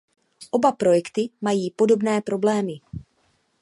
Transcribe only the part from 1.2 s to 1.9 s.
mají